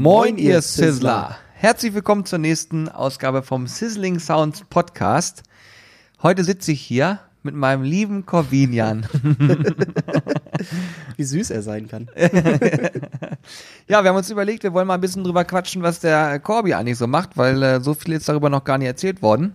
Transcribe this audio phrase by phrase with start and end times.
[0.00, 1.36] Moin, ihr Sizzler.
[1.54, 5.42] Herzlich willkommen zur nächsten Ausgabe vom Sizzling Sounds Podcast.
[6.22, 9.08] Heute sitze ich hier mit meinem lieben Corvinian.
[11.16, 12.08] Wie süß er sein kann.
[13.88, 16.74] ja, wir haben uns überlegt, wir wollen mal ein bisschen drüber quatschen, was der Corby
[16.74, 19.54] eigentlich so macht, weil äh, so viel ist darüber noch gar nicht erzählt worden.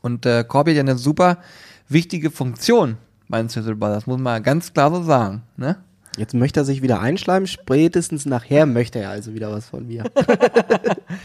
[0.00, 1.42] Und äh, Corby hat ja eine super
[1.90, 2.96] wichtige Funktion
[3.28, 5.42] bei den Sizzle Brothers, muss man ganz klar so sagen.
[5.58, 5.76] Ne?
[6.18, 10.02] Jetzt möchte er sich wieder einschleimen, spätestens nachher möchte er also wieder was von mir.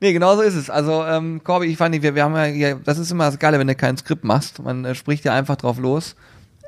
[0.00, 0.68] nee, genau so ist es.
[0.68, 3.58] Also, ähm, Corby, ich fand, wir, wir haben ja, hier, das ist immer das Geile,
[3.58, 4.62] wenn du kein Skript machst.
[4.62, 6.16] Man äh, spricht ja einfach drauf los.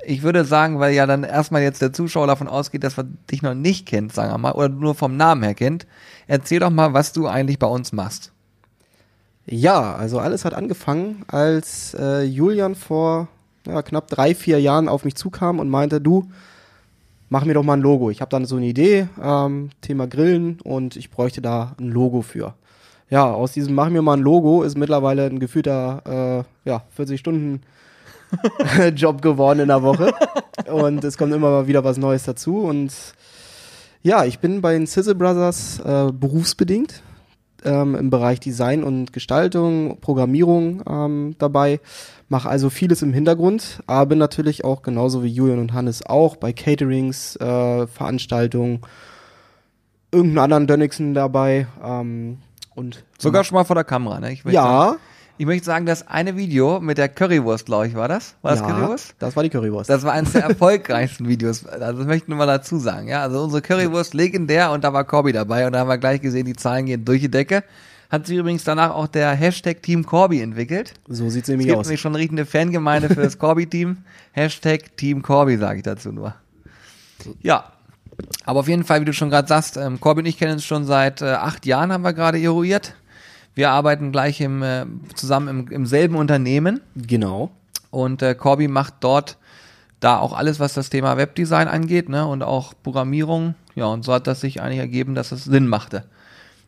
[0.07, 3.43] Ich würde sagen, weil ja dann erstmal jetzt der Zuschauer davon ausgeht, dass man dich
[3.43, 5.87] noch nicht kennt, sagen wir mal, oder nur vom Namen her kennt.
[6.27, 8.33] Erzähl doch mal, was du eigentlich bei uns machst.
[9.45, 13.29] Ja, also alles hat angefangen, als äh, Julian vor
[13.67, 16.31] ja, knapp drei, vier Jahren auf mich zukam und meinte, du,
[17.35, 18.11] mach mir doch mal ein Logo.
[18.11, 22.23] Ich habe dann so eine Idee, ähm, Thema Grillen und ich bräuchte da ein Logo
[22.23, 22.55] für.
[23.11, 27.19] Ja, aus diesem Mach mir mal ein Logo ist mittlerweile ein gefühlter äh, ja, 40
[27.19, 27.63] Stunden
[28.95, 30.15] Job geworden in der Woche.
[30.73, 32.59] und es kommt immer mal wieder was Neues dazu.
[32.61, 32.93] Und
[34.05, 37.03] ja, ich bin bei den Sizzle Brothers äh, berufsbedingt
[37.65, 41.81] ähm, im Bereich Design und Gestaltung, Programmierung ähm, dabei.
[42.29, 46.37] Mache also vieles im Hintergrund, aber bin natürlich auch genauso wie Julian und Hannes auch
[46.37, 48.81] bei Caterings, äh, Veranstaltungen,
[50.11, 51.67] irgendeinen anderen Dönnigsen dabei.
[51.83, 52.39] Ähm,
[52.75, 54.37] und Sogar schon mal vor der Kamera, ne?
[54.47, 54.63] ja.
[54.63, 54.99] Sagen,
[55.37, 58.35] ich möchte sagen, das eine Video mit der Currywurst, glaube ich, war das?
[58.43, 59.15] War das ja, Currywurst?
[59.19, 59.91] Das war die Currywurst.
[59.91, 61.67] Das war eines der erfolgreichsten Videos.
[61.67, 63.09] Also das möchte ich nur mal dazu sagen.
[63.09, 66.21] Ja, also unsere Currywurst legendär und da war Corby dabei und da haben wir gleich
[66.21, 67.65] gesehen, die Zahlen gehen durch die Decke.
[68.11, 70.95] Hat sich übrigens danach auch der Hashtag Team Corby entwickelt.
[71.09, 71.73] So sieht's nämlich aus.
[71.73, 73.99] Es gibt nämlich schon eine richtige Fangemeinde für das Corby-Team.
[74.33, 76.35] Hashtag Team Corby, sage ich dazu nur.
[77.41, 77.73] Ja,
[78.45, 80.65] aber auf jeden Fall, wie du schon gerade sagst, ähm, Corby und ich kennen uns
[80.65, 82.95] schon seit äh, acht Jahren, haben wir gerade eruiert.
[83.55, 86.81] Wir arbeiten gleich im, äh, zusammen im, im selben Unternehmen.
[86.97, 87.51] Genau.
[87.91, 89.39] Und äh, Corby macht dort
[90.01, 93.55] da auch alles, was das Thema Webdesign angeht, ne, und auch Programmierung.
[93.75, 96.05] Ja, und so hat das sich eigentlich ergeben, dass es Sinn machte.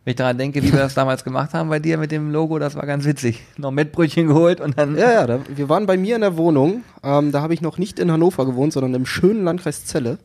[0.04, 2.58] Wenn ich daran denke, wie wir das damals gemacht haben bei dir mit dem Logo,
[2.58, 3.42] das war ganz witzig.
[3.58, 4.96] Noch Mettbrötchen geholt und dann.
[4.96, 6.84] Ja, ja, da, wir waren bei mir in der Wohnung.
[7.02, 10.18] Ähm, da habe ich noch nicht in Hannover gewohnt, sondern im schönen Landkreis Celle.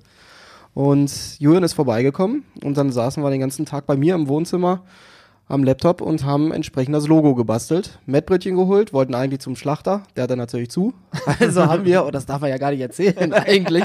[0.73, 4.83] Und Julian ist vorbeigekommen und dann saßen wir den ganzen Tag bei mir im Wohnzimmer
[5.51, 8.00] am Laptop und haben entsprechend das Logo gebastelt.
[8.06, 10.94] Mettbrötchen geholt, wollten eigentlich zum Schlachter, der hat dann natürlich zu.
[11.39, 13.84] Also haben wir, und das darf man ja gar nicht erzählen eigentlich,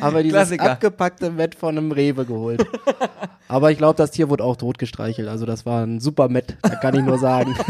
[0.00, 0.72] haben wir dieses Klassiker.
[0.72, 2.66] abgepackte Mett von einem Rewe geholt.
[3.48, 5.28] Aber ich glaube, das Tier wurde auch totgestreichelt.
[5.28, 7.54] Also das war ein super Mett, da kann ich nur sagen.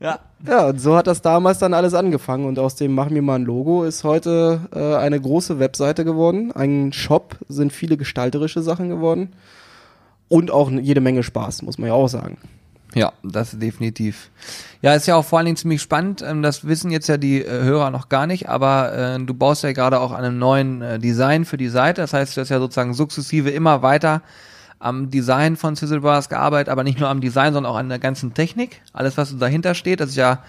[0.00, 0.20] Ja.
[0.46, 3.34] Ja, und so hat das damals dann alles angefangen und aus dem Mach mir mal
[3.34, 6.52] ein Logo ist heute äh, eine große Webseite geworden.
[6.52, 9.32] Ein Shop sind viele gestalterische Sachen geworden
[10.28, 12.38] und auch jede Menge Spaß, muss man ja auch sagen.
[12.94, 14.30] Ja, das definitiv.
[14.80, 16.22] Ja, ist ja auch vor allen Dingen ziemlich spannend.
[16.22, 19.62] Ähm, Das wissen jetzt ja die äh, Hörer noch gar nicht, aber äh, du baust
[19.62, 22.00] ja gerade auch an einem neuen äh, Design für die Seite.
[22.00, 24.22] Das heißt, du hast ja sozusagen sukzessive immer weiter
[24.78, 27.98] am Design von Sizzle Bars gearbeitet, aber nicht nur am Design, sondern auch an der
[27.98, 28.80] ganzen Technik.
[28.92, 30.42] Alles, was dahinter steht, das ist ja,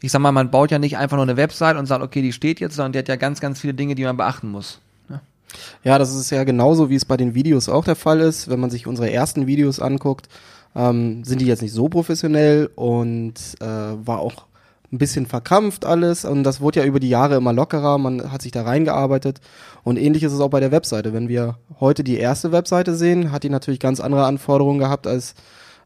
[0.00, 2.32] ich sag mal, man baut ja nicht einfach nur eine Website und sagt, okay, die
[2.32, 4.80] steht jetzt, sondern die hat ja ganz, ganz viele Dinge, die man beachten muss.
[5.84, 8.48] Ja, das ist ja genauso, wie es bei den Videos auch der Fall ist.
[8.48, 10.28] Wenn man sich unsere ersten Videos anguckt,
[10.74, 14.46] ähm, sind die jetzt nicht so professionell und äh, war auch
[14.92, 18.42] ein bisschen verkrampft alles und das wurde ja über die Jahre immer lockerer, man hat
[18.42, 19.40] sich da reingearbeitet
[19.84, 21.14] und ähnlich ist es auch bei der Webseite.
[21.14, 25.34] Wenn wir heute die erste Webseite sehen, hat die natürlich ganz andere Anforderungen gehabt als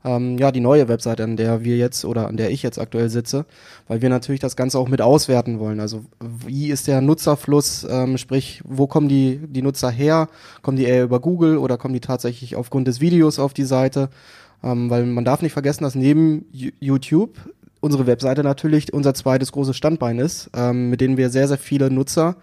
[0.05, 3.09] ähm, ja die neue Webseite, an der wir jetzt oder an der ich jetzt aktuell
[3.09, 3.47] sitze,
[3.89, 5.81] weil wir natürlich das Ganze auch mit auswerten wollen.
[5.81, 10.29] Also wie ist der Nutzerfluss, ähm, sprich, wo kommen die, die Nutzer her?
[10.63, 14.11] Kommen die eher über Google oder kommen die tatsächlich aufgrund des Videos auf die Seite?
[14.63, 17.39] Ähm, weil man darf nicht vergessen, dass neben YouTube
[17.81, 21.91] unsere Webseite natürlich unser zweites großes Standbein ist, ähm, mit denen wir sehr, sehr viele
[21.91, 22.37] Nutzer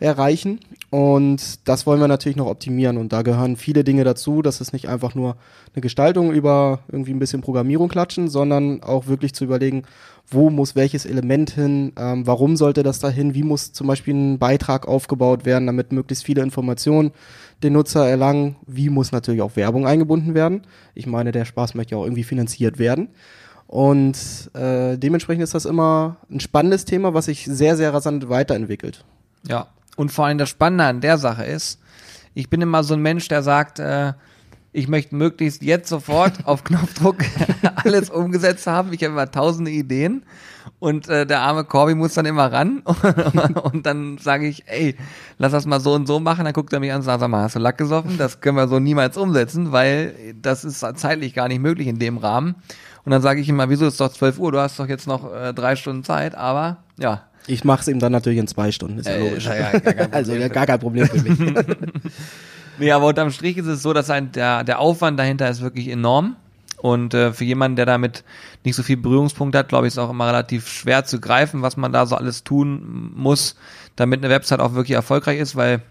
[0.00, 0.60] erreichen.
[0.90, 2.96] Und das wollen wir natürlich noch optimieren.
[2.96, 4.42] Und da gehören viele Dinge dazu.
[4.42, 5.36] Das ist nicht einfach nur
[5.74, 9.82] eine Gestaltung über irgendwie ein bisschen Programmierung klatschen, sondern auch wirklich zu überlegen,
[10.30, 14.38] wo muss welches Element hin, ähm, warum sollte das dahin, wie muss zum Beispiel ein
[14.38, 17.12] Beitrag aufgebaut werden, damit möglichst viele Informationen
[17.62, 20.62] den Nutzer erlangen, wie muss natürlich auch Werbung eingebunden werden.
[20.94, 23.08] Ich meine, der Spaß möchte ja auch irgendwie finanziert werden.
[23.66, 24.16] Und
[24.54, 29.04] äh, dementsprechend ist das immer ein spannendes Thema, was sich sehr, sehr rasant weiterentwickelt.
[29.46, 29.68] Ja.
[29.98, 31.80] Und vor allem das Spannende an der Sache ist,
[32.32, 34.12] ich bin immer so ein Mensch, der sagt, äh,
[34.70, 37.16] ich möchte möglichst jetzt sofort auf Knopfdruck
[37.74, 38.92] alles umgesetzt haben.
[38.92, 40.22] Ich habe immer tausende Ideen
[40.78, 42.78] und äh, der arme Corby muss dann immer ran
[43.72, 44.94] und dann sage ich, ey,
[45.36, 46.44] lass das mal so und so machen.
[46.44, 48.18] Dann guckt er mich an und sagt, sag mal, hast du Lack gesoffen?
[48.18, 52.18] Das können wir so niemals umsetzen, weil das ist zeitlich gar nicht möglich in dem
[52.18, 52.54] Rahmen.
[53.04, 55.34] Und dann sage ich immer, wieso ist doch 12 Uhr, du hast doch jetzt noch
[55.34, 57.24] äh, drei Stunden Zeit, aber ja.
[57.48, 59.46] Ich mache es ihm dann natürlich in zwei Stunden, ist ja Äh, logisch.
[59.46, 61.38] ja, ja, gar also ja, gar kein Problem für mich.
[62.80, 65.88] Nee, aber unterm Strich ist es so, dass ein, der, der Aufwand dahinter ist wirklich
[65.88, 66.36] enorm.
[66.76, 68.22] Und äh, für jemanden, der damit
[68.64, 71.76] nicht so viel Berührungspunkte hat, glaube ich, ist auch immer relativ schwer zu greifen, was
[71.76, 73.56] man da so alles tun muss,
[73.96, 75.82] damit eine Website auch wirklich erfolgreich ist, weil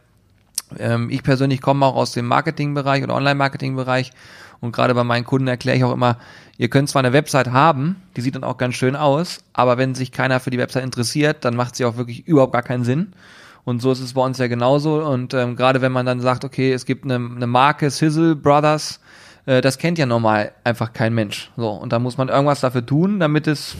[0.79, 4.11] ähm, ich persönlich komme auch aus dem Marketingbereich oder Online-Marketing-Bereich
[4.59, 6.17] und gerade bei meinen Kunden erkläre ich auch immer,
[6.57, 9.95] ihr könnt zwar eine Website haben, die sieht dann auch ganz schön aus, aber wenn
[9.95, 13.13] sich keiner für die Website interessiert, dann macht sie auch wirklich überhaupt gar keinen Sinn.
[13.63, 15.03] Und so ist es bei uns ja genauso.
[15.03, 19.01] Und ähm, gerade wenn man dann sagt, okay, es gibt eine, eine Marke Sizzle Brothers,
[19.45, 21.51] äh, das kennt ja normal einfach kein Mensch.
[21.57, 23.75] So, und da muss man irgendwas dafür tun, damit es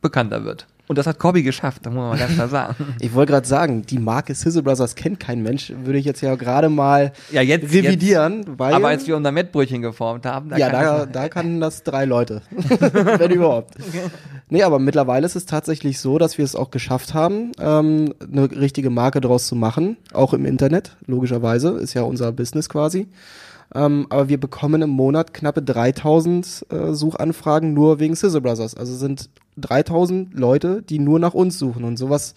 [0.00, 0.68] bekannter wird.
[0.88, 2.74] Und das hat Corby geschafft, da muss man mal ganz klar sagen.
[3.00, 6.34] Ich wollte gerade sagen, die Marke Sizzle Brothers kennt kein Mensch, würde ich jetzt ja
[6.34, 10.70] gerade mal Ja, jetzt- revidieren, weil Aber als wir unser Mettbrötchen geformt haben, da ja,
[10.70, 12.40] kann da, das- da kannten das drei Leute,
[13.18, 13.74] wenn überhaupt.
[14.50, 18.50] Nee, aber mittlerweile ist es tatsächlich so, dass wir es auch geschafft haben, ähm, eine
[18.50, 23.08] richtige Marke daraus zu machen, auch im Internet, logischerweise, ist ja unser Business quasi.
[23.74, 28.74] Ähm, aber wir bekommen im Monat knappe 3000 äh, Suchanfragen nur wegen Sizzle Brothers.
[28.74, 29.28] Also sind
[29.60, 32.34] 3000 Leute, die nur nach uns suchen und sowas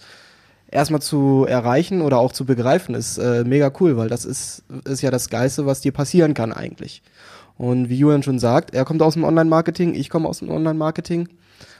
[0.72, 5.02] erstmal zu erreichen oder auch zu begreifen, ist äh, mega cool, weil das ist, ist
[5.02, 7.04] ja das Geilste, was dir passieren kann eigentlich.
[7.58, 11.28] Und wie Julian schon sagt, er kommt aus dem Online-Marketing, ich komme aus dem Online-Marketing.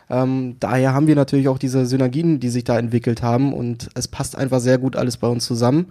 [0.10, 4.08] Ähm, daher haben wir natürlich auch diese Synergien, die sich da entwickelt haben und es
[4.08, 5.88] passt einfach sehr gut alles bei uns zusammen,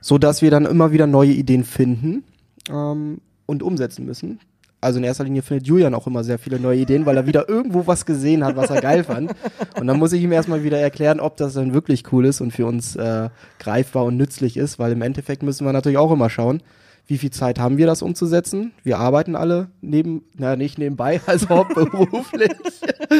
[0.00, 2.24] so dass wir dann immer wieder neue Ideen finden
[2.68, 4.40] ähm, und umsetzen müssen.
[4.82, 7.48] Also in erster Linie findet Julian auch immer sehr viele neue Ideen, weil er wieder
[7.48, 9.32] irgendwo was gesehen hat, was er geil fand.
[9.78, 12.50] Und dann muss ich ihm erstmal wieder erklären, ob das dann wirklich cool ist und
[12.50, 13.30] für uns äh,
[13.60, 16.62] greifbar und nützlich ist, weil im Endeffekt müssen wir natürlich auch immer schauen,
[17.06, 18.72] wie viel Zeit haben wir, das umzusetzen.
[18.82, 22.50] Wir arbeiten alle neben, na nicht nebenbei, also hauptberuflich,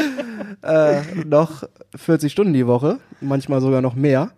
[0.62, 1.62] äh, noch
[1.94, 4.32] 40 Stunden die Woche, manchmal sogar noch mehr.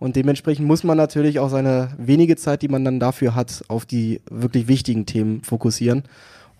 [0.00, 3.86] Und dementsprechend muss man natürlich auch seine wenige Zeit, die man dann dafür hat, auf
[3.86, 6.02] die wirklich wichtigen Themen fokussieren.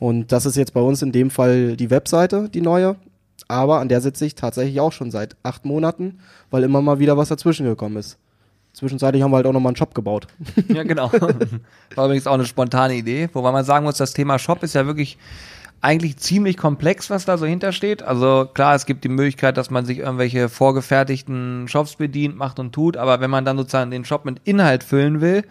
[0.05, 2.97] Und das ist jetzt bei uns in dem Fall die Webseite, die neue.
[3.49, 6.19] Aber an der sitze ich tatsächlich auch schon seit acht Monaten,
[6.51, 8.19] weil immer mal wieder was dazwischen gekommen ist.
[8.75, 10.27] Zwischenzeitlich haben wir halt auch nochmal einen Shop gebaut.
[10.69, 11.11] Ja, genau.
[11.95, 14.85] War übrigens auch eine spontane Idee, wobei man sagen muss, das Thema Shop ist ja
[14.85, 15.17] wirklich
[15.81, 18.03] eigentlich ziemlich komplex, was da so hintersteht.
[18.03, 22.73] Also klar, es gibt die Möglichkeit, dass man sich irgendwelche vorgefertigten Shops bedient, macht und
[22.73, 25.45] tut, aber wenn man dann sozusagen den Shop mit Inhalt füllen will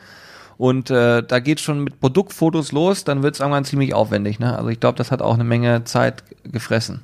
[0.58, 4.40] und äh, da geht schon mit Produktfotos los, dann wird es irgendwann ziemlich aufwendig.
[4.40, 4.58] Ne?
[4.58, 7.02] Also ich glaube, das hat auch eine Menge Zeit gefressen.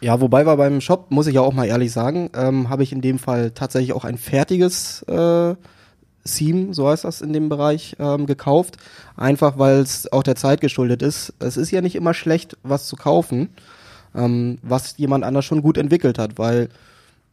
[0.00, 2.92] Ja, wobei wir beim Shop, muss ich ja auch mal ehrlich sagen, ähm, habe ich
[2.92, 5.54] in dem Fall tatsächlich auch ein fertiges äh,
[6.24, 8.78] Theme, so heißt das in dem Bereich, ähm, gekauft.
[9.16, 11.34] Einfach weil es auch der Zeit geschuldet ist.
[11.38, 13.50] Es ist ja nicht immer schlecht, was zu kaufen,
[14.14, 16.68] ähm, was jemand anders schon gut entwickelt hat, weil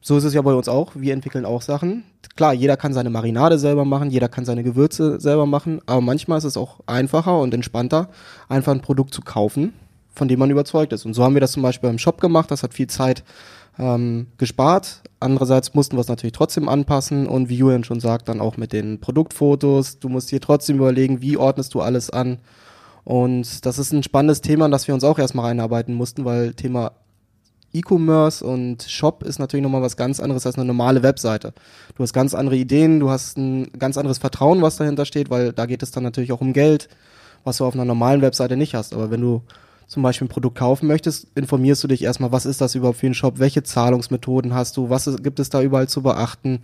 [0.01, 0.91] so ist es ja bei uns auch.
[0.95, 2.03] Wir entwickeln auch Sachen.
[2.35, 6.37] Klar, jeder kann seine Marinade selber machen, jeder kann seine Gewürze selber machen, aber manchmal
[6.37, 8.09] ist es auch einfacher und entspannter,
[8.47, 9.73] einfach ein Produkt zu kaufen,
[10.13, 11.05] von dem man überzeugt ist.
[11.05, 12.49] Und so haben wir das zum Beispiel im Shop gemacht.
[12.49, 13.23] Das hat viel Zeit
[13.77, 15.01] ähm, gespart.
[15.19, 18.71] Andererseits mussten wir es natürlich trotzdem anpassen und wie Julian schon sagt, dann auch mit
[18.71, 19.99] den Produktfotos.
[19.99, 22.39] Du musst dir trotzdem überlegen, wie ordnest du alles an.
[23.03, 26.53] Und das ist ein spannendes Thema, in das wir uns auch erstmal reinarbeiten mussten, weil
[26.53, 26.91] Thema
[27.73, 31.53] E-Commerce und Shop ist natürlich nochmal was ganz anderes als eine normale Webseite.
[31.95, 35.53] Du hast ganz andere Ideen, du hast ein ganz anderes Vertrauen, was dahinter steht, weil
[35.53, 36.89] da geht es dann natürlich auch um Geld,
[37.43, 38.93] was du auf einer normalen Webseite nicht hast.
[38.93, 39.41] Aber wenn du
[39.87, 43.07] zum Beispiel ein Produkt kaufen möchtest, informierst du dich erstmal, was ist das überhaupt für
[43.07, 46.61] ein Shop, welche Zahlungsmethoden hast du, was gibt es da überall zu beachten,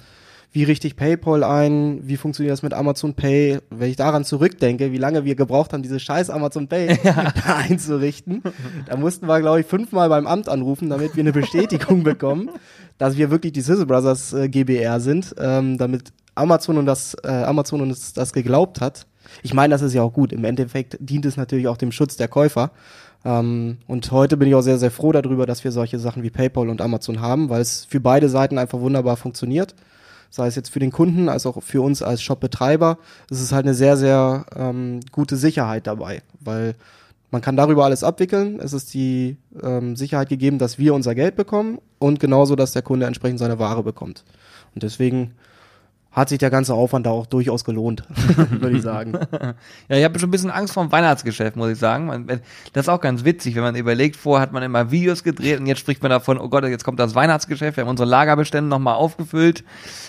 [0.52, 4.92] wie richte ich PayPal ein, wie funktioniert das mit Amazon Pay, wenn ich daran zurückdenke,
[4.92, 8.42] wie lange wir gebraucht haben, diese scheiß Amazon Pay da einzurichten,
[8.88, 12.50] da mussten wir, glaube ich, fünfmal beim Amt anrufen, damit wir eine Bestätigung bekommen,
[12.98, 17.28] dass wir wirklich die Sizzle Brothers äh, GBR sind, ähm, damit Amazon und das äh,
[17.28, 19.08] Amazon uns das geglaubt hat.
[19.42, 20.32] Ich meine, das ist ja auch gut.
[20.32, 22.72] Im Endeffekt dient es natürlich auch dem Schutz der Käufer.
[23.24, 26.30] Ähm, und heute bin ich auch sehr, sehr froh darüber, dass wir solche Sachen wie
[26.30, 29.76] PayPal und Amazon haben, weil es für beide Seiten einfach wunderbar funktioniert.
[30.30, 32.98] Sei es jetzt für den Kunden als auch für uns als Shopbetreiber.
[33.30, 36.76] Es ist halt eine sehr, sehr ähm, gute Sicherheit dabei, weil
[37.32, 38.60] man kann darüber alles abwickeln.
[38.60, 42.82] Es ist die ähm, Sicherheit gegeben, dass wir unser Geld bekommen und genauso, dass der
[42.82, 44.24] Kunde entsprechend seine Ware bekommt.
[44.74, 45.34] Und deswegen
[46.16, 48.04] hat sich der ganze Aufwand da auch durchaus gelohnt,
[48.50, 49.14] würde ich sagen.
[49.88, 52.28] Ja, ich habe schon ein bisschen Angst vor dem Weihnachtsgeschäft, muss ich sagen.
[52.74, 55.66] Das ist auch ganz witzig, wenn man überlegt, vorher hat man immer Videos gedreht und
[55.66, 58.96] jetzt spricht man davon, oh Gott, jetzt kommt das Weihnachtsgeschäft, wir haben unsere Lagerbestände nochmal
[58.96, 59.64] aufgefüllt,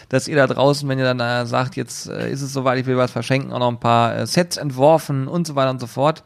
[0.08, 2.86] dass ihr da draußen, wenn ihr dann äh, sagt, jetzt äh, ist es soweit, ich
[2.86, 5.86] will was verschenken, auch noch ein paar äh, Sets entworfen und so weiter und so
[5.86, 6.22] fort.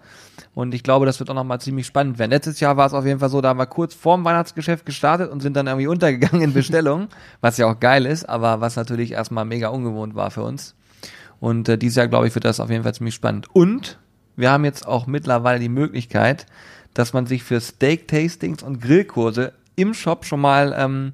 [0.55, 2.31] Und ich glaube, das wird auch nochmal ziemlich spannend werden.
[2.31, 5.31] Letztes Jahr war es auf jeden Fall so, da haben wir kurz vorm Weihnachtsgeschäft gestartet
[5.31, 7.09] und sind dann irgendwie untergegangen in Bestellungen,
[7.41, 10.75] was ja auch geil ist, aber was natürlich erstmal mega ungewohnt war für uns.
[11.41, 13.47] Und äh, dieses Jahr, glaube ich, wird das auf jeden Fall ziemlich spannend.
[13.55, 13.99] Und
[14.37, 16.47] wir haben jetzt auch mittlerweile die Möglichkeit,
[16.95, 21.13] dass man sich für Steak-Tastings und Grillkurse im Shop schon mal ähm,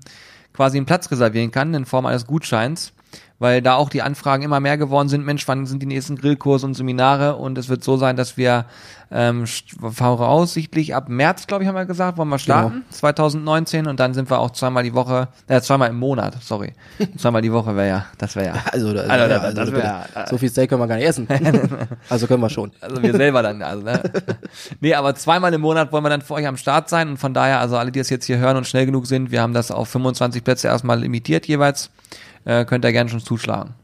[0.53, 2.93] quasi einen Platz reservieren kann in Form eines Gutscheins
[3.39, 5.25] weil da auch die Anfragen immer mehr geworden sind.
[5.25, 7.37] Mensch, wann sind die nächsten Grillkurse und Seminare?
[7.37, 8.65] Und es wird so sein, dass wir
[9.11, 12.85] ähm, voraussichtlich ab März, glaube ich, haben wir gesagt, wollen wir starten, genau.
[12.91, 13.87] 2019.
[13.87, 16.73] Und dann sind wir auch zweimal die Woche, äh, zweimal im Monat, sorry.
[17.19, 18.55] zweimal die Woche wäre ja, das wäre ja.
[18.73, 21.07] Also, das, also, das, also, das wär, ja, so viel Steak können wir gar nicht
[21.07, 21.29] essen.
[22.09, 22.73] also können wir schon.
[22.81, 24.03] Also wir selber dann, also, ne?
[24.81, 27.11] nee, aber zweimal im Monat wollen wir dann für euch am Start sein.
[27.11, 29.43] Und von daher, also alle, die es jetzt hier hören und schnell genug sind, wir
[29.43, 31.91] haben das auf 25 Plätze erstmal limitiert jeweils
[32.47, 33.75] äh, könnt ihr gerne schon zuschlagen.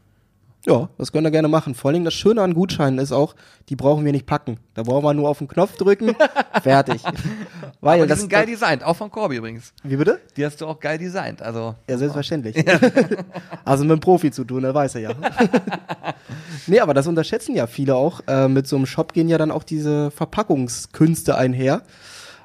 [0.65, 1.75] Ja, das könnt ihr gerne machen.
[1.75, 3.35] Vor allem das Schöne an Gutscheinen ist auch,
[3.67, 4.59] die brauchen wir nicht packen.
[4.75, 6.15] Da brauchen wir nur auf den Knopf drücken,
[6.63, 7.03] fertig.
[7.81, 9.73] Weil Aber die das sind geil designt, auch von Corby übrigens.
[9.83, 10.21] Wie bitte?
[10.37, 11.75] Die hast du auch geil designt, also.
[11.89, 12.55] Ja, selbstverständlich.
[12.55, 12.79] Ja.
[13.65, 15.11] also mit einem Profi zu tun, der weiß er ja.
[16.67, 18.21] nee, aber das unterschätzen ja viele auch.
[18.27, 21.81] Äh, mit so einem Shop gehen ja dann auch diese Verpackungskünste einher.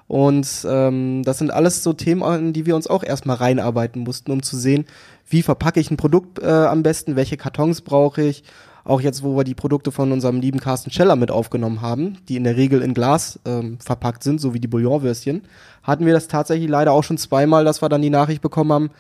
[0.08, 4.32] Und ähm, das sind alles so Themen, an die wir uns auch erstmal reinarbeiten mussten,
[4.32, 4.86] um zu sehen,
[5.28, 8.42] wie verpacke ich ein Produkt äh, am besten, welche Kartons brauche ich.
[8.84, 12.36] Auch jetzt, wo wir die Produkte von unserem lieben Carsten Scheller mit aufgenommen haben, die
[12.36, 15.42] in der Regel in Glas ähm, verpackt sind, so wie die Bouillonwürstchen,
[15.82, 18.90] hatten wir das tatsächlich leider auch schon zweimal, dass wir dann die Nachricht bekommen haben,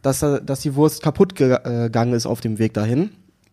[0.00, 3.10] dass, dass die Wurst kaputt gegangen ist auf dem Weg dahin.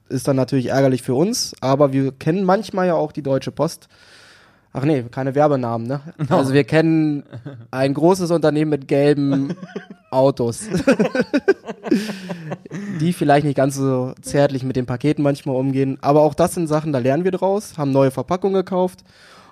[0.08, 3.90] Ist dann natürlich ärgerlich für uns, aber wir kennen manchmal ja auch die Deutsche Post
[4.74, 6.02] Ach nee, keine Werbenamen, ne?
[6.30, 6.38] No.
[6.38, 7.24] Also wir kennen
[7.72, 9.56] ein großes Unternehmen mit gelben
[10.12, 10.62] Autos.
[13.00, 15.98] die vielleicht nicht ganz so zärtlich mit den Paketen manchmal umgehen.
[16.02, 19.04] Aber auch das sind Sachen, da lernen wir draus, haben neue Verpackungen gekauft.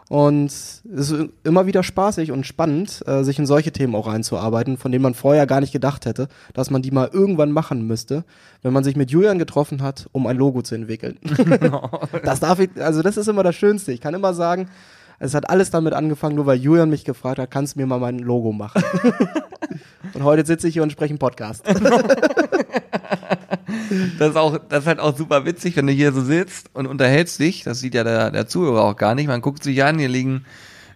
[0.10, 4.78] Und es ist immer wieder spaßig und spannend, äh, sich in solche Themen auch einzuarbeiten,
[4.78, 8.24] von denen man vorher gar nicht gedacht hätte, dass man die mal irgendwann machen müsste,
[8.64, 11.20] wenn man sich mit Julian getroffen hat, um ein Logo zu entwickeln.
[12.24, 13.92] das darf ich, also das ist immer das Schönste.
[13.92, 14.70] Ich kann immer sagen,
[15.20, 18.00] es hat alles damit angefangen, nur weil Julian mich gefragt hat, kannst du mir mal
[18.00, 18.84] mein Logo machen?
[20.14, 21.66] und heute sitze ich hier und spreche einen Podcast.
[24.20, 26.88] das ist auch, das ist halt auch super witzig, wenn du hier so sitzt und
[26.88, 27.64] unterhältst dich.
[27.64, 29.28] Das sieht ja der, der Zuhörer auch gar nicht.
[29.28, 30.46] Man guckt sich an, hier liegen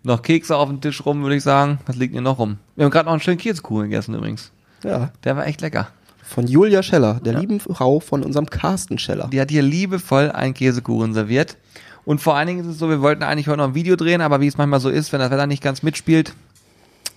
[0.04, 1.80] noch Kekse auf dem Tisch rum, würde ich sagen.
[1.86, 2.58] Was liegt hier noch rum?
[2.76, 4.52] Wir haben gerade noch einen schönen Käsekuchen gegessen übrigens.
[4.84, 5.12] Ja.
[5.24, 5.90] Der war echt lecker.
[6.24, 7.40] Von Julia Scheller, der ja.
[7.40, 9.28] lieben Frau von unserem Carsten Scheller.
[9.32, 11.58] Die hat hier liebevoll einen Käsekuchen serviert.
[12.06, 14.22] Und vor allen Dingen ist es so, wir wollten eigentlich heute noch ein Video drehen,
[14.22, 16.34] aber wie es manchmal so ist, wenn das Wetter nicht ganz mitspielt,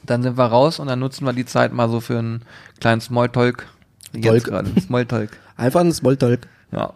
[0.04, 2.42] dann sind wir raus und dann nutzen wir die Zeit mal so für einen
[2.80, 3.66] kleinen Smalltalk.
[4.12, 4.70] Jetzt gerade.
[4.80, 5.30] Smalltalk.
[5.56, 6.46] Einfach ein Smalltalk.
[6.70, 6.92] Ja.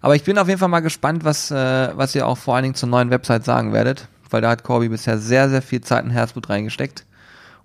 [0.00, 2.62] Aber ich bin auf jeden Fall mal gespannt, was, äh, was ihr auch vor allen
[2.62, 6.04] Dingen zur neuen Website sagen werdet, weil da hat Corby bisher sehr, sehr viel Zeit
[6.04, 7.04] und Herzblut reingesteckt.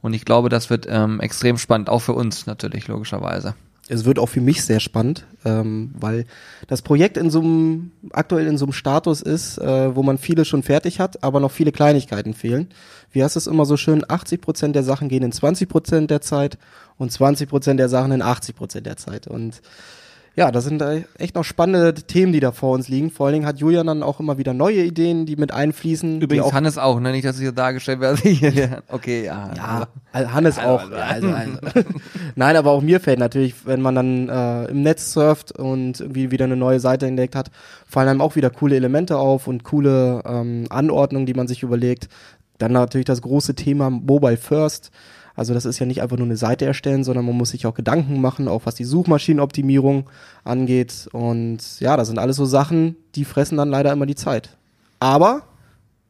[0.01, 3.53] Und ich glaube, das wird ähm, extrem spannend, auch für uns natürlich, logischerweise
[3.91, 6.25] es wird auch für mich sehr spannend, ähm, weil
[6.67, 10.45] das Projekt in so einem, aktuell in so einem Status ist, äh, wo man viele
[10.45, 12.69] schon fertig hat, aber noch viele Kleinigkeiten fehlen.
[13.11, 16.21] Wie heißt es immer so schön, 80 Prozent der Sachen gehen in 20 Prozent der
[16.21, 16.57] Zeit
[16.97, 19.27] und 20 Prozent der Sachen in 80 Prozent der Zeit.
[19.27, 19.61] Und
[20.33, 20.81] ja, das sind
[21.17, 23.11] echt noch spannende Themen, die da vor uns liegen.
[23.11, 26.21] Vor allen Dingen hat Julian dann auch immer wieder neue Ideen, die mit einfließen.
[26.21, 27.11] Übrigens auch Hannes auch, ne?
[27.11, 28.81] Nicht, dass ich hier dargestellt werde.
[28.87, 29.51] okay, ja.
[29.57, 30.89] Ja, also Hannes auch.
[30.89, 31.51] Also, also.
[32.35, 36.31] Nein, aber auch mir fällt natürlich, wenn man dann äh, im Netz surft und irgendwie
[36.31, 37.51] wieder eine neue Seite entdeckt hat,
[37.85, 42.07] fallen einem auch wieder coole Elemente auf und coole ähm, Anordnungen, die man sich überlegt.
[42.57, 44.91] Dann natürlich das große Thema Mobile First
[45.35, 47.73] also das ist ja nicht einfach nur eine Seite erstellen, sondern man muss sich auch
[47.73, 50.09] Gedanken machen, auch was die Suchmaschinenoptimierung
[50.43, 51.09] angeht.
[51.13, 54.57] Und ja, das sind alles so Sachen, die fressen dann leider immer die Zeit.
[54.99, 55.43] Aber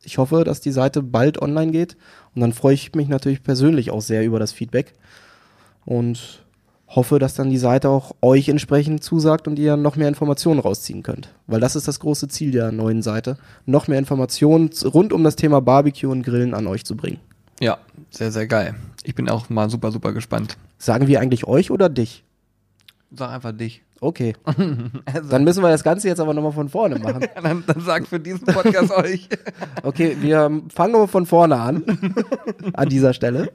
[0.04, 1.98] ich hoffe, dass die Seite bald online geht.
[2.34, 4.94] Und dann freue ich mich natürlich persönlich auch sehr über das Feedback.
[5.86, 6.44] Und
[6.88, 11.04] hoffe, dass dann die Seite auch euch entsprechend zusagt und ihr noch mehr Informationen rausziehen
[11.04, 11.30] könnt.
[11.48, 15.38] Weil das ist das große Ziel der neuen Seite, noch mehr Informationen rund um das
[15.38, 17.20] Thema Barbecue und Grillen an euch zu bringen.
[17.62, 17.78] Ja,
[18.10, 18.76] sehr, sehr geil.
[19.04, 20.58] Ich bin auch mal super, super gespannt.
[20.78, 22.24] Sagen wir eigentlich euch oder dich?
[23.14, 23.82] Sag einfach dich.
[24.04, 24.34] Okay.
[25.30, 27.28] Dann müssen wir das Ganze jetzt aber nochmal von vorne machen.
[27.44, 29.30] dann, dann sag für diesen Podcast euch.
[29.84, 31.84] Okay, wir fangen nochmal von vorne an.
[32.74, 33.52] an dieser Stelle.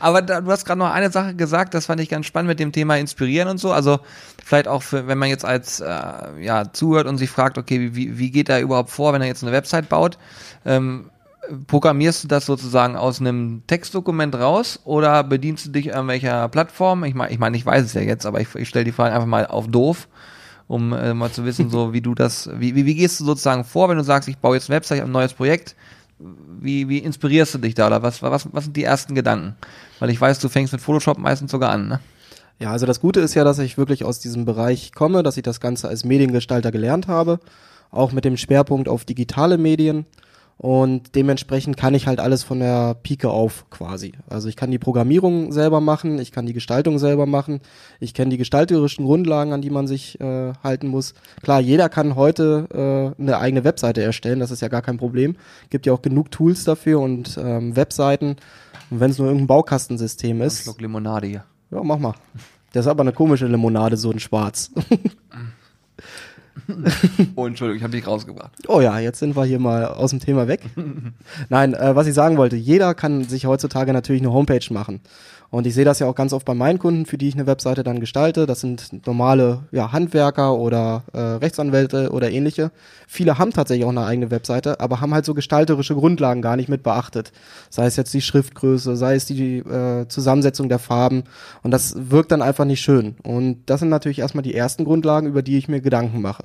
[0.00, 2.60] Aber da, du hast gerade noch eine Sache gesagt, das fand ich ganz spannend mit
[2.60, 3.72] dem Thema Inspirieren und so.
[3.72, 4.00] Also
[4.44, 5.86] vielleicht auch, für, wenn man jetzt als äh,
[6.40, 9.42] ja zuhört und sich fragt, okay, wie, wie geht er überhaupt vor, wenn er jetzt
[9.42, 10.18] eine Website baut?
[10.64, 11.10] Ähm,
[11.66, 17.04] programmierst du das sozusagen aus einem Textdokument raus oder bedienst du dich irgendwelcher Plattform?
[17.04, 19.14] Ich meine, ich, mein, ich weiß es ja jetzt, aber ich, ich stelle die Frage
[19.14, 20.08] einfach mal auf doof,
[20.66, 23.64] um äh, mal zu wissen, so wie du das, wie, wie, wie gehst du sozusagen
[23.64, 25.74] vor, wenn du sagst, ich baue jetzt eine Website, ein neues Projekt?
[26.18, 29.54] Wie, wie inspirierst du dich da oder was, was, was sind die ersten Gedanken?
[30.00, 32.00] Weil ich weiß, du fängst mit Photoshop meistens sogar an, ne?
[32.60, 35.44] Ja, also das Gute ist ja, dass ich wirklich aus diesem Bereich komme, dass ich
[35.44, 37.38] das Ganze als Mediengestalter gelernt habe,
[37.92, 40.06] auch mit dem Schwerpunkt auf digitale Medien.
[40.58, 44.14] Und dementsprechend kann ich halt alles von der Pike auf quasi.
[44.28, 47.60] Also ich kann die Programmierung selber machen, ich kann die Gestaltung selber machen,
[48.00, 51.14] ich kenne die gestalterischen Grundlagen, an die man sich äh, halten muss.
[51.42, 55.36] Klar, jeder kann heute äh, eine eigene Webseite erstellen, das ist ja gar kein Problem.
[55.70, 58.34] Gibt ja auch genug Tools dafür und ähm, Webseiten.
[58.90, 60.64] Und wenn es nur irgendein Baukastensystem ist.
[60.64, 61.44] Schluck Limonade hier.
[61.70, 62.14] Ja, mach mal.
[62.72, 64.72] Das ist aber eine komische Limonade, so ein Schwarz.
[67.36, 68.52] oh, Entschuldigung, ich habe dich rausgebracht.
[68.68, 70.60] Oh ja, jetzt sind wir hier mal aus dem Thema weg.
[71.48, 75.00] Nein, äh, was ich sagen wollte, jeder kann sich heutzutage natürlich eine Homepage machen.
[75.50, 77.46] Und ich sehe das ja auch ganz oft bei meinen Kunden, für die ich eine
[77.46, 78.44] Webseite dann gestalte.
[78.44, 82.70] Das sind normale ja, Handwerker oder äh, Rechtsanwälte oder ähnliche.
[83.06, 86.68] Viele haben tatsächlich auch eine eigene Webseite, aber haben halt so gestalterische Grundlagen gar nicht
[86.68, 87.32] mit beachtet.
[87.70, 91.24] Sei es jetzt die Schriftgröße, sei es die äh, Zusammensetzung der Farben.
[91.62, 93.16] Und das wirkt dann einfach nicht schön.
[93.22, 96.44] Und das sind natürlich erstmal die ersten Grundlagen, über die ich mir Gedanken mache.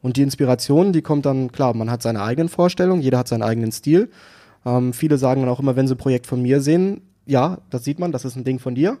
[0.00, 3.42] Und die Inspiration, die kommt dann, klar, man hat seine eigenen Vorstellungen, jeder hat seinen
[3.42, 4.10] eigenen Stil.
[4.64, 7.84] Ähm, viele sagen dann auch immer, wenn sie ein Projekt von mir sehen, ja, das
[7.84, 8.98] sieht man, das ist ein Ding von dir,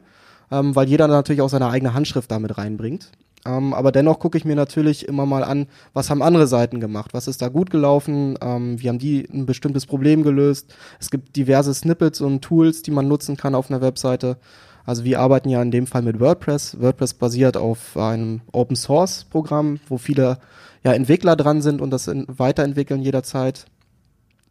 [0.50, 3.10] ähm, weil jeder natürlich auch seine eigene Handschrift damit reinbringt.
[3.46, 7.14] Ähm, aber dennoch gucke ich mir natürlich immer mal an, was haben andere Seiten gemacht,
[7.14, 10.74] was ist da gut gelaufen, ähm, wie haben die ein bestimmtes Problem gelöst.
[11.00, 14.36] Es gibt diverse Snippets und Tools, die man nutzen kann auf einer Webseite.
[14.84, 16.80] Also wir arbeiten ja in dem Fall mit WordPress.
[16.80, 20.38] WordPress basiert auf einem Open Source Programm, wo viele
[20.84, 23.66] ja, Entwickler dran sind und das in, weiterentwickeln jederzeit.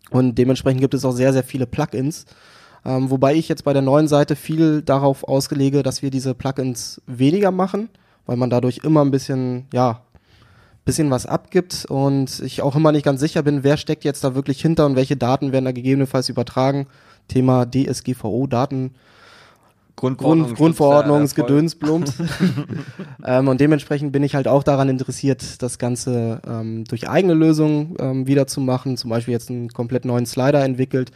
[0.09, 2.25] Und dementsprechend gibt es auch sehr, sehr viele Plugins,
[2.85, 7.01] ähm, wobei ich jetzt bei der neuen Seite viel darauf ausgelege, dass wir diese Plugins
[7.05, 7.89] weniger machen,
[8.25, 10.01] weil man dadurch immer ein bisschen, ja,
[10.85, 14.35] bisschen was abgibt und ich auch immer nicht ganz sicher bin, wer steckt jetzt da
[14.35, 16.87] wirklich hinter und welche Daten werden da gegebenenfalls übertragen.
[17.27, 18.95] Thema DSGVO, Daten.
[19.97, 22.13] Grundverordnung, Grundverordnungsgedönsblumpt.
[23.25, 27.95] ähm, und dementsprechend bin ich halt auch daran interessiert, das Ganze ähm, durch eigene Lösungen
[27.99, 28.95] ähm, wieder zu machen.
[28.95, 31.11] Zum Beispiel jetzt einen komplett neuen Slider entwickelt,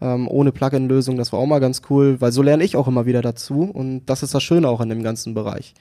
[0.00, 1.16] ähm, ohne Plugin-Lösung.
[1.16, 4.06] Das war auch mal ganz cool, weil so lerne ich auch immer wieder dazu und
[4.06, 5.74] das ist das Schöne auch in dem ganzen Bereich.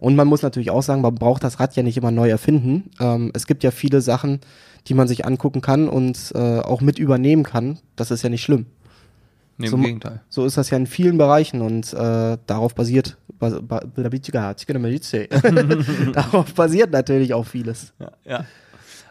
[0.00, 2.90] Und man muss natürlich auch sagen, man braucht das Rad ja nicht immer neu erfinden.
[3.00, 4.40] Ähm, es gibt ja viele Sachen,
[4.88, 7.78] die man sich angucken kann und äh, auch mit übernehmen kann.
[7.94, 8.66] Das ist ja nicht schlimm.
[9.56, 10.20] Nee, so, Im Gegenteil.
[10.28, 13.84] So ist das ja in vielen Bereichen und äh, darauf basiert bas, bas,
[16.12, 17.92] darauf basiert natürlich auch vieles.
[17.98, 18.44] Ja, ja.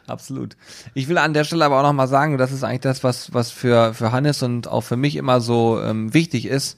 [0.06, 0.58] Absolut.
[0.94, 3.52] Ich will an der Stelle aber auch nochmal sagen, das ist eigentlich das, was, was
[3.52, 6.78] für, für Hannes und auch für mich immer so ähm, wichtig ist,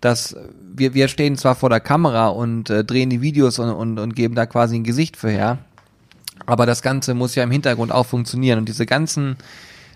[0.00, 0.34] dass
[0.74, 4.16] wir, wir stehen zwar vor der Kamera und äh, drehen die Videos und, und, und
[4.16, 5.58] geben da quasi ein Gesicht für her,
[6.46, 9.36] aber das Ganze muss ja im Hintergrund auch funktionieren und diese ganzen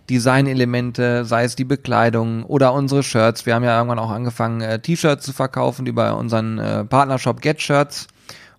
[0.08, 3.46] Designelemente, sei es die Bekleidung oder unsere Shirts.
[3.46, 7.60] Wir haben ja irgendwann auch angefangen, äh, T-Shirts zu verkaufen über unseren äh, Partnershop Get
[7.60, 8.06] Shirts.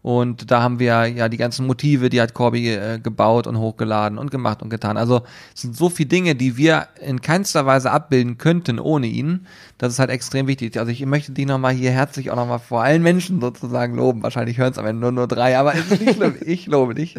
[0.08, 4.18] Und da haben wir ja die ganzen Motive, die hat Corby äh, gebaut und hochgeladen
[4.18, 4.96] und gemacht und getan.
[4.96, 9.48] Also es sind so viele Dinge, die wir in keinster Weise abbilden könnten ohne ihn.
[9.78, 10.78] Das ist halt extrem wichtig.
[10.80, 14.24] Also ich möchte dich nochmal hier herzlich auch nochmal vor allen Menschen sozusagen loben.
[14.24, 16.36] Wahrscheinlich hören es am Ende nur, nur drei, aber ist nicht schlimm.
[16.46, 17.16] ich lobe dich.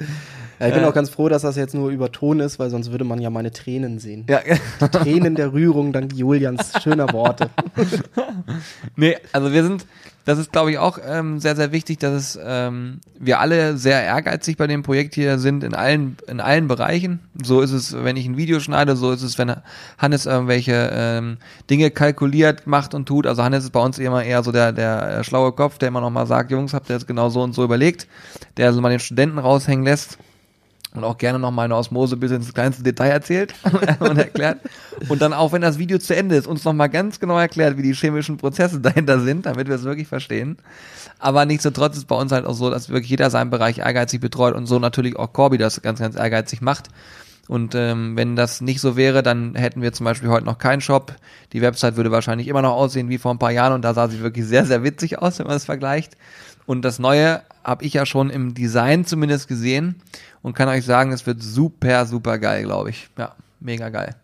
[0.60, 2.70] Ja, ich bin äh, auch ganz froh, dass das jetzt nur über Ton ist, weil
[2.70, 4.26] sonst würde man ja meine Tränen sehen.
[4.28, 4.40] Ja.
[4.80, 7.50] Die Tränen der Rührung dank Julians schöner Worte.
[8.96, 9.86] nee, also wir sind,
[10.24, 14.02] das ist glaube ich auch ähm, sehr, sehr wichtig, dass es, ähm, wir alle sehr
[14.02, 17.20] ehrgeizig bei dem Projekt hier sind in allen, in allen Bereichen.
[17.40, 19.54] So ist es, wenn ich ein Video schneide, so ist es, wenn
[19.96, 21.36] Hannes irgendwelche ähm,
[21.70, 23.28] Dinge kalkuliert, macht und tut.
[23.28, 26.10] Also Hannes ist bei uns immer eher so der, der schlaue Kopf, der immer noch
[26.10, 28.08] mal sagt, Jungs, habt ihr jetzt genau so und so überlegt,
[28.56, 30.18] der so mal den Studenten raushängen lässt
[30.98, 33.54] und auch gerne noch mal eine Osmose bis ins kleinste Detail erzählt
[34.00, 34.58] und erklärt.
[35.08, 37.76] Und dann auch, wenn das Video zu Ende ist, uns noch mal ganz genau erklärt,
[37.76, 40.58] wie die chemischen Prozesse dahinter sind, damit wir es wirklich verstehen.
[41.18, 44.54] Aber nichtsdestotrotz ist bei uns halt auch so, dass wirklich jeder seinen Bereich ehrgeizig betreut
[44.54, 46.88] und so natürlich auch Corby das ganz, ganz ehrgeizig macht.
[47.48, 50.82] Und ähm, wenn das nicht so wäre, dann hätten wir zum Beispiel heute noch keinen
[50.82, 51.14] Shop.
[51.54, 54.08] Die Website würde wahrscheinlich immer noch aussehen wie vor ein paar Jahren und da sah
[54.08, 56.16] sie wirklich sehr, sehr witzig aus, wenn man es vergleicht.
[56.68, 60.02] Und das Neue habe ich ja schon im Design zumindest gesehen
[60.42, 63.08] und kann euch sagen, es wird super, super geil, glaube ich.
[63.16, 64.14] Ja, mega geil.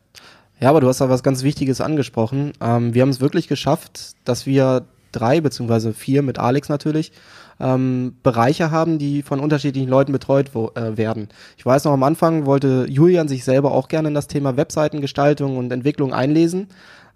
[0.61, 2.53] Ja, aber du hast da was ganz Wichtiges angesprochen.
[2.61, 7.13] Ähm, wir haben es wirklich geschafft, dass wir drei beziehungsweise vier mit Alex natürlich
[7.61, 11.29] ähm, Bereiche haben, die von unterschiedlichen Leuten betreut wo, äh, werden.
[11.57, 15.57] Ich weiß noch, am Anfang wollte Julian sich selber auch gerne in das Thema Webseitengestaltung
[15.57, 16.69] und Entwicklung einlesen.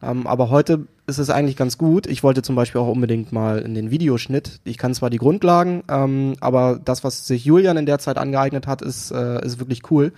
[0.03, 2.07] Ähm, aber heute ist es eigentlich ganz gut.
[2.07, 4.61] Ich wollte zum Beispiel auch unbedingt mal in den Videoschnitt.
[4.65, 8.67] Ich kann zwar die Grundlagen, ähm, aber das, was sich Julian in der Zeit angeeignet
[8.67, 10.13] hat, ist, äh, ist wirklich cool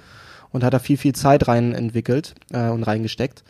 [0.52, 3.44] und hat da viel, viel Zeit rein entwickelt äh, und reingesteckt.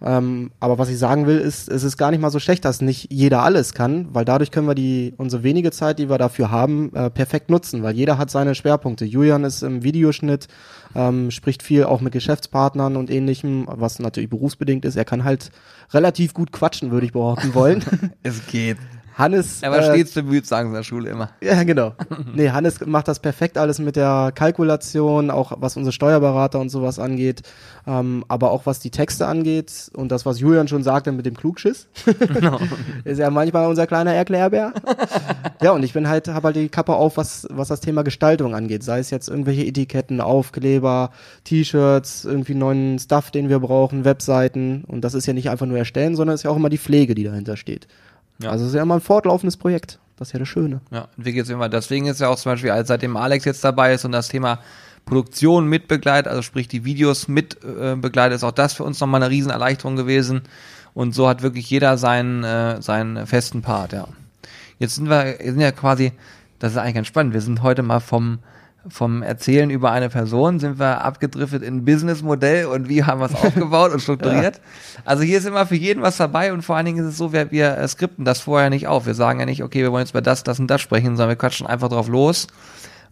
[0.00, 2.80] Ähm, aber was ich sagen will, ist, es ist gar nicht mal so schlecht, dass
[2.80, 6.50] nicht jeder alles kann, weil dadurch können wir die unsere wenige Zeit, die wir dafür
[6.50, 9.04] haben, äh, perfekt nutzen, weil jeder hat seine Schwerpunkte.
[9.04, 10.46] Julian ist im Videoschnitt,
[10.94, 14.96] ähm, spricht viel auch mit Geschäftspartnern und ähnlichem, was natürlich berufsbedingt ist.
[14.96, 15.50] Er kann halt
[15.90, 17.84] relativ gut quatschen, würde ich behaupten wollen.
[18.22, 18.78] es geht.
[19.18, 19.62] Hannes.
[19.62, 21.30] Er war äh, stets bemüht, sagen sie in der Schule immer.
[21.42, 21.94] Ja, genau.
[22.34, 27.00] nee, Hannes macht das perfekt alles mit der Kalkulation, auch was unsere Steuerberater und sowas
[27.00, 27.42] angeht,
[27.86, 31.36] ähm, aber auch was die Texte angeht und das, was Julian schon sagte mit dem
[31.36, 31.88] Klugschiss.
[32.32, 32.60] Genau.
[33.04, 34.72] ist ja manchmal unser kleiner Erklärbär.
[35.62, 38.54] ja, und ich bin halt, habe halt die Kappe auf, was, was das Thema Gestaltung
[38.54, 38.84] angeht.
[38.84, 41.10] Sei es jetzt irgendwelche Etiketten, Aufkleber,
[41.42, 44.84] T-Shirts, irgendwie neuen Stuff, den wir brauchen, Webseiten.
[44.86, 46.78] Und das ist ja nicht einfach nur erstellen, sondern es ist ja auch immer die
[46.78, 47.88] Pflege, die dahinter steht.
[48.38, 48.50] Ja.
[48.50, 49.98] Also es ist ja immer ein fortlaufendes Projekt.
[50.16, 50.80] Das ist ja das Schöne.
[50.90, 51.68] Ja, entwickelt sich immer.
[51.68, 54.58] Deswegen ist ja auch zum Beispiel, als seitdem Alex jetzt dabei ist und das Thema
[55.04, 59.00] Produktion mit begleitet, also sprich die Videos mit äh, begleitet, ist auch das für uns
[59.00, 60.42] nochmal eine Riesenerleichterung gewesen.
[60.92, 64.08] Und so hat wirklich jeder seinen, äh, seinen festen Part, ja.
[64.78, 66.12] Jetzt sind wir, sind ja quasi,
[66.58, 68.40] das ist eigentlich ganz spannend, wir sind heute mal vom,
[68.90, 73.34] vom Erzählen über eine Person sind wir abgedriftet in Businessmodell und wie haben wir es
[73.34, 74.56] aufgebaut und strukturiert.
[74.56, 75.02] Ja.
[75.04, 77.32] Also hier ist immer für jeden was dabei und vor allen Dingen ist es so,
[77.32, 79.06] wir, wir äh, skripten das vorher nicht auf.
[79.06, 81.30] Wir sagen ja nicht, okay, wir wollen jetzt über das, das und das sprechen, sondern
[81.30, 82.46] wir quatschen einfach drauf los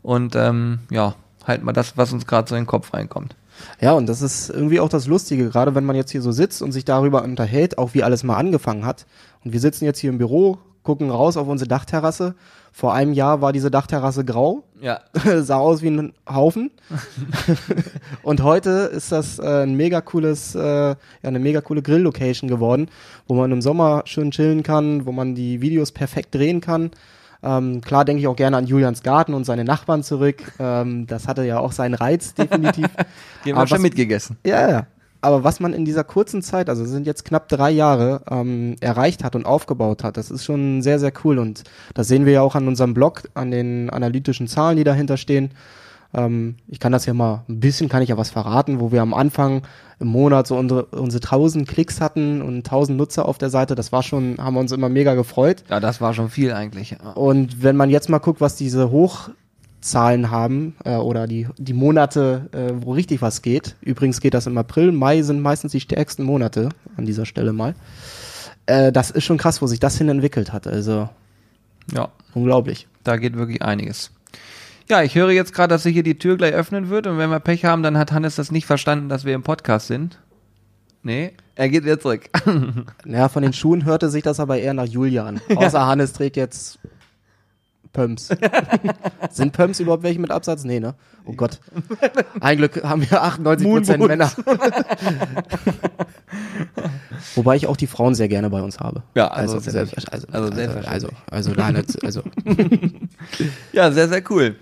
[0.02, 1.14] und ähm, ja,
[1.46, 3.36] halten mal das, was uns gerade so in den Kopf reinkommt.
[3.80, 6.62] Ja, und das ist irgendwie auch das Lustige, gerade wenn man jetzt hier so sitzt
[6.62, 9.06] und sich darüber unterhält, auch wie alles mal angefangen hat.
[9.44, 12.34] Und wir sitzen jetzt hier im Büro, gucken raus auf unsere Dachterrasse.
[12.76, 14.62] Vor einem Jahr war diese Dachterrasse grau.
[14.82, 15.00] Ja.
[15.40, 16.70] Sah aus wie ein Haufen.
[18.22, 22.90] und heute ist das äh, ein mega cooles, äh, ja, eine mega coole Grill-Location geworden,
[23.28, 26.90] wo man im Sommer schön chillen kann, wo man die Videos perfekt drehen kann.
[27.42, 30.42] Ähm, klar denke ich auch gerne an Julians Garten und seine Nachbarn zurück.
[30.58, 32.88] Ähm, das hatte ja auch seinen Reiz, definitiv.
[33.46, 34.36] Die haben wir schon mitgegessen.
[34.44, 34.86] Ja, ja
[35.26, 38.76] aber was man in dieser kurzen Zeit, also es sind jetzt knapp drei Jahre, ähm,
[38.80, 41.38] erreicht hat und aufgebaut hat, das ist schon sehr, sehr cool.
[41.38, 45.16] Und das sehen wir ja auch an unserem Blog, an den analytischen Zahlen, die dahinter
[45.16, 45.50] stehen.
[46.14, 49.02] Ähm, ich kann das ja mal, ein bisschen kann ich ja was verraten, wo wir
[49.02, 49.62] am Anfang
[49.98, 53.74] im Monat so unsere, unsere 1000 Klicks hatten und 1000 Nutzer auf der Seite.
[53.74, 55.64] Das war schon, haben wir uns immer mega gefreut.
[55.68, 56.92] Ja, das war schon viel eigentlich.
[56.92, 57.12] Ja.
[57.12, 59.30] Und wenn man jetzt mal guckt, was diese hoch
[59.80, 63.76] Zahlen haben äh, oder die, die Monate, äh, wo richtig was geht.
[63.80, 67.74] Übrigens geht das im April, Mai sind meistens die stärksten Monate an dieser Stelle mal.
[68.66, 70.66] Äh, das ist schon krass, wo sich das hin entwickelt hat.
[70.66, 71.08] Also
[71.92, 72.88] ja, unglaublich.
[73.04, 74.10] Da geht wirklich einiges.
[74.88, 77.30] Ja, ich höre jetzt gerade, dass sich hier die Tür gleich öffnen wird und wenn
[77.30, 80.18] wir Pech haben, dann hat Hannes das nicht verstanden, dass wir im Podcast sind.
[81.02, 82.28] Nee, er geht wieder zurück.
[83.04, 85.40] Ja, von den Schuhen hörte sich das aber eher nach Julian.
[85.54, 85.86] Außer ja.
[85.86, 86.78] Hannes trägt jetzt
[87.96, 88.28] Pumps.
[89.30, 90.64] Sind Pumps überhaupt welche mit Absatz?
[90.64, 90.94] Nee, ne?
[91.24, 91.60] Oh Gott.
[92.40, 94.30] Ein Glück haben wir 98 Prozent Männer.
[97.34, 99.02] Wobei ich auch die Frauen sehr gerne bei uns habe.
[99.14, 102.22] Ja, also, also, sehr, also, also, also, also, also, also.
[103.72, 104.56] ja, sehr, sehr cool.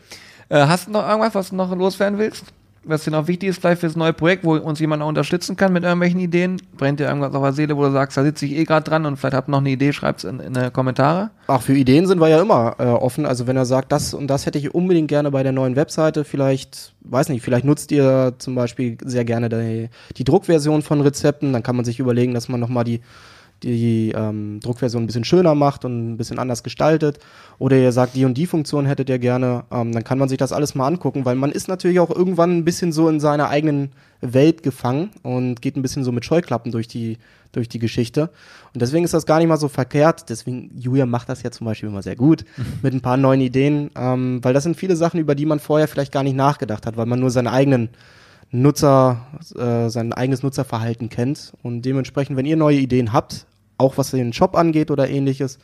[0.49, 2.44] Äh, hast du noch irgendwas, was du noch loswerden willst?
[2.85, 5.73] Was dir noch wichtig ist, vielleicht fürs neue Projekt, wo uns jemand noch unterstützen kann
[5.73, 6.61] mit irgendwelchen Ideen?
[6.77, 9.07] Brennt dir irgendwas auf der Seele, wo du sagst, da sitze ich eh gerade dran
[9.07, 11.31] und vielleicht habt noch eine Idee, schreibt's in, in die Kommentare.
[11.47, 13.27] Ach, für Ideen sind wir ja immer äh, offen.
[13.27, 16.25] Also wenn er sagt, das und das hätte ich unbedingt gerne bei der neuen Webseite,
[16.25, 21.53] vielleicht, weiß nicht, vielleicht nutzt ihr zum Beispiel sehr gerne die, die Druckversion von Rezepten,
[21.53, 23.01] dann kann man sich überlegen, dass man nochmal die
[23.64, 27.18] die ähm, Druckversion ein bisschen schöner macht und ein bisschen anders gestaltet.
[27.59, 30.38] Oder ihr sagt, die und die Funktion hättet ihr gerne, ähm, dann kann man sich
[30.38, 33.48] das alles mal angucken, weil man ist natürlich auch irgendwann ein bisschen so in seiner
[33.48, 37.18] eigenen Welt gefangen und geht ein bisschen so mit Scheuklappen durch die,
[37.53, 38.31] durch die Geschichte.
[38.72, 40.29] Und deswegen ist das gar nicht mal so verkehrt.
[40.29, 42.44] Deswegen, Julia macht das ja zum Beispiel immer sehr gut
[42.83, 45.88] mit ein paar neuen Ideen, ähm, weil das sind viele Sachen, über die man vorher
[45.88, 47.90] vielleicht gar nicht nachgedacht hat, weil man nur seine eigenen
[48.50, 51.55] Nutzer, äh, sein eigenes Nutzerverhalten kennt.
[51.62, 53.46] Und dementsprechend, wenn ihr neue Ideen habt,
[53.78, 55.58] auch was den Shop angeht oder ähnliches,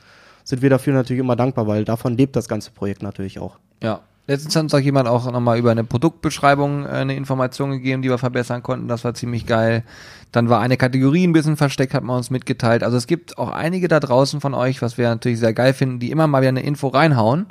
[0.45, 3.59] sind wir dafür natürlich immer dankbar, weil davon lebt das ganze Projekt natürlich auch.
[3.83, 8.01] Ja, Letztens hat uns auch jemand auch nochmal über eine Produktbeschreibung äh, eine Information gegeben,
[8.01, 8.87] die wir verbessern konnten.
[8.87, 9.83] Das war ziemlich geil.
[10.31, 12.85] Dann war eine Kategorie ein bisschen versteckt, hat man uns mitgeteilt.
[12.85, 15.99] Also es gibt auch einige da draußen von euch, was wir natürlich sehr geil finden,
[15.99, 17.47] die immer mal wieder eine Info reinhauen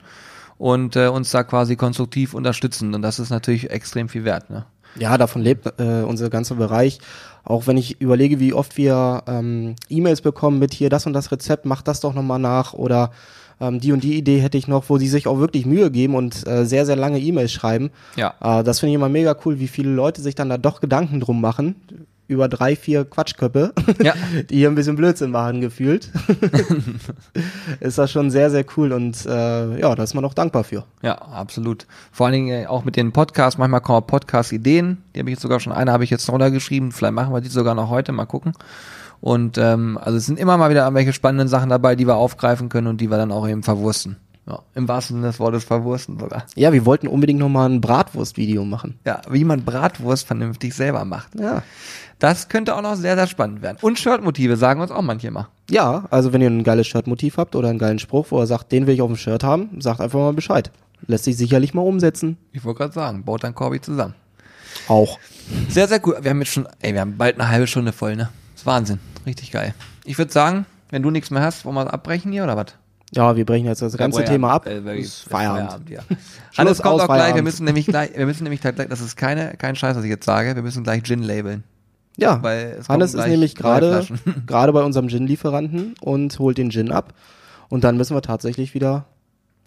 [0.57, 2.95] und äh, uns da quasi konstruktiv unterstützen.
[2.95, 4.49] Und das ist natürlich extrem viel wert.
[4.49, 4.65] Ne?
[4.95, 6.99] Ja, davon lebt äh, unser ganzer Bereich.
[7.43, 11.32] Auch wenn ich überlege, wie oft wir ähm, E-Mails bekommen mit hier das und das
[11.32, 13.12] Rezept, mach das doch nochmal nach oder
[13.62, 16.15] ähm, die und die Idee hätte ich noch, wo die sich auch wirklich Mühe geben
[16.15, 17.91] und äh, sehr, sehr lange E-Mails schreiben.
[18.15, 18.34] Ja.
[18.41, 21.19] Äh, das finde ich immer mega cool, wie viele Leute sich dann da doch Gedanken
[21.19, 21.75] drum machen.
[22.29, 24.13] Über drei, vier Quatschköppe, Ja.
[24.49, 26.09] die hier ein bisschen Blödsinn machen, gefühlt.
[27.79, 30.85] ist das schon sehr, sehr cool und äh, ja, da ist man auch dankbar für.
[31.01, 31.87] Ja, absolut.
[32.11, 33.57] Vor allen Dingen äh, auch mit den Podcasts.
[33.57, 34.99] Manchmal kommen auch Podcast-Ideen.
[35.15, 36.91] Die habe ich jetzt sogar schon, eine habe ich jetzt runtergeschrieben.
[36.91, 38.11] Vielleicht machen wir die sogar noch heute.
[38.11, 38.53] Mal gucken.
[39.21, 42.69] Und ähm, also es sind immer mal wieder irgendwelche spannenden Sachen dabei, die wir aufgreifen
[42.69, 44.15] können und die wir dann auch eben verwursten.
[44.49, 46.45] Ja, Im wahrsten Sinne des Wortes verwursten sogar.
[46.55, 48.97] Ja, wir wollten unbedingt nochmal ein Bratwurst-Video machen.
[49.05, 51.39] Ja, wie man Bratwurst vernünftig selber macht.
[51.39, 51.62] Ja.
[52.17, 53.77] Das könnte auch noch sehr, sehr spannend werden.
[53.81, 55.49] Und Shirtmotive sagen uns auch manche immer.
[55.69, 58.71] Ja, also wenn ihr ein geiles Shirtmotiv habt oder einen geilen Spruch, wo er sagt,
[58.71, 60.71] den will ich auf dem Shirt haben, sagt einfach mal Bescheid.
[61.05, 62.38] Lässt sich sicherlich mal umsetzen.
[62.51, 64.15] Ich wollte gerade sagen, baut dann Corby zusammen.
[64.88, 65.19] Auch.
[65.69, 66.15] Sehr, sehr gut.
[66.23, 68.29] Wir haben jetzt schon, ey, wir haben bald eine halbe Stunde voll, ne?
[68.53, 68.99] Das ist Wahnsinn.
[69.25, 69.75] Richtig geil.
[70.03, 72.73] Ich würde sagen, wenn du nichts mehr hast, wollen wir abbrechen hier oder was?
[73.13, 74.67] Ja, wir brechen jetzt das ganze Thema ab.
[74.67, 75.71] Äh, ist Feierabend.
[75.71, 76.01] Feierabend ja.
[76.57, 77.35] Alles kommt auch gleich.
[77.35, 80.09] Wir müssen nämlich gleich, wir müssen nämlich gleich, das ist keine, kein Scheiß, was ich
[80.09, 80.55] jetzt sage.
[80.55, 81.63] Wir müssen gleich Gin labeln.
[82.17, 84.05] Ja, Weil es Hannes ist nämlich gerade
[84.45, 87.13] gerade bei unserem Gin-Lieferanten und holt den Gin ab.
[87.69, 89.05] Und dann müssen wir tatsächlich wieder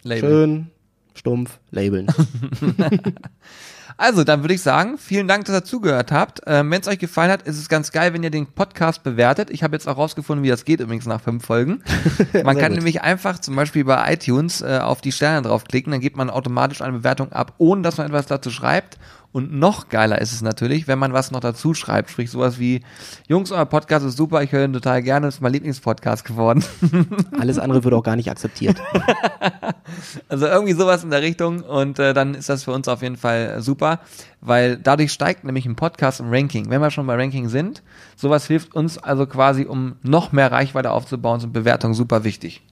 [0.02, 0.30] Labeln.
[0.30, 0.66] schön
[1.14, 2.08] stumpf labeln.
[3.96, 6.40] Also, dann würde ich sagen, vielen Dank, dass ihr zugehört habt.
[6.46, 9.50] Ähm, wenn es euch gefallen hat, ist es ganz geil, wenn ihr den Podcast bewertet.
[9.50, 11.82] Ich habe jetzt auch rausgefunden, wie das geht übrigens nach fünf Folgen.
[12.44, 12.76] Man kann gut.
[12.76, 16.82] nämlich einfach zum Beispiel bei iTunes äh, auf die Sterne draufklicken, dann gibt man automatisch
[16.82, 18.98] eine Bewertung ab, ohne dass man etwas dazu schreibt.
[19.32, 22.82] Und noch geiler ist es natürlich, wenn man was noch dazu schreibt, sprich sowas wie,
[23.28, 26.62] Jungs, euer Podcast ist super, ich höre ihn total gerne, ist mein Lieblingspodcast geworden.
[27.38, 28.80] Alles andere wird auch gar nicht akzeptiert.
[30.28, 33.16] Also irgendwie sowas in der Richtung und äh, dann ist das für uns auf jeden
[33.16, 34.00] Fall äh, super,
[34.40, 36.70] weil dadurch steigt nämlich ein Podcast im Ranking.
[36.70, 37.82] Wenn wir schon bei Ranking sind,
[38.16, 42.62] sowas hilft uns also quasi, um noch mehr Reichweite aufzubauen, sind Bewertungen super wichtig.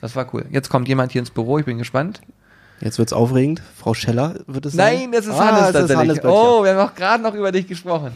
[0.00, 0.46] Das war cool.
[0.50, 2.22] Jetzt kommt jemand hier ins Büro, ich bin gespannt.
[2.80, 3.62] Jetzt wird's aufregend.
[3.76, 4.94] Frau Scheller wird es sein.
[4.98, 5.96] Nein, das ist Ah, Hannes es ist.
[5.96, 8.12] Hannes oh, wir haben auch gerade noch über dich gesprochen.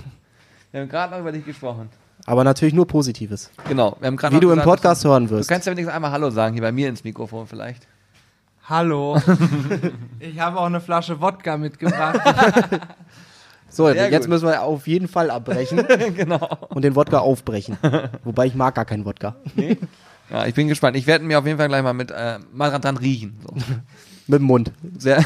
[0.70, 1.88] Wir haben gerade noch über dich gesprochen.
[2.26, 3.50] Aber natürlich nur Positives.
[3.68, 5.48] Genau, wir haben gerade Wie noch du im gesagt, Podcast hören dass Du, du wirst.
[5.50, 7.86] kannst ja wenigstens einmal Hallo sagen, hier bei mir ins Mikrofon vielleicht.
[8.68, 9.20] Hallo.
[10.20, 12.20] ich habe auch eine Flasche Wodka mitgebracht.
[13.74, 14.28] So, Sehr jetzt gut.
[14.28, 15.82] müssen wir auf jeden Fall abbrechen
[16.14, 16.46] genau.
[16.68, 17.78] und den Wodka aufbrechen.
[18.22, 19.36] Wobei ich mag gar keinen Wodka.
[20.28, 20.94] Ja, ich bin gespannt.
[20.94, 23.40] Ich werde mir auf jeden Fall gleich mal mit äh, mal dran- dran riechen.
[23.42, 23.54] So.
[24.28, 24.72] Mit dem Mund.
[24.98, 25.24] Sehr,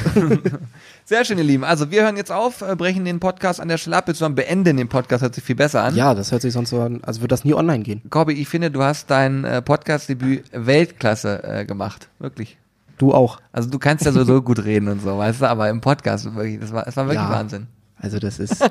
[1.04, 1.64] sehr schön, ihr Lieben.
[1.64, 4.76] Also wir hören jetzt auf, äh, brechen den Podcast an der Stelle ab, beziehungsweise beenden
[4.78, 5.94] den Podcast, hört sich viel besser an.
[5.94, 8.02] Ja, das hört sich sonst so an, als würde das nie online gehen.
[8.10, 12.08] Corby, ich finde, du hast dein äh, Podcast-Debüt Weltklasse äh, gemacht.
[12.18, 12.56] Wirklich.
[12.98, 13.40] Du auch.
[13.52, 16.60] Also du kannst ja sowieso gut reden und so, weißt du, aber im Podcast wirklich,
[16.60, 17.30] das war, das war wirklich Ja.
[17.30, 17.66] Wahnsinn.
[17.98, 18.62] Also das ist,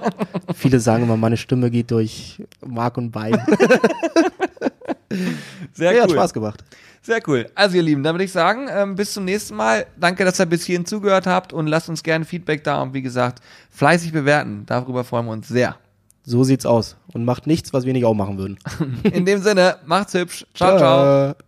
[0.53, 3.41] viele sagen immer, meine Stimme geht durch Mark und Bein.
[5.73, 6.15] Sehr hat cool.
[6.15, 6.63] Spaß gemacht.
[7.01, 7.47] Sehr cool.
[7.54, 9.86] Also ihr Lieben, dann würde ich sagen, ähm, bis zum nächsten Mal.
[9.99, 13.04] Danke, dass ihr bis hierhin zugehört habt und lasst uns gerne Feedback da und wie
[13.04, 14.63] gesagt, fleißig bewerten.
[14.65, 15.75] Darüber freuen wir uns sehr.
[16.23, 16.97] So sieht's aus.
[17.13, 18.58] Und macht nichts, was wir nicht auch machen würden.
[19.04, 20.47] In dem Sinne, macht's hübsch.
[20.56, 20.78] ciao.
[20.80, 21.34] ciao.
[21.34, 21.44] Tschö.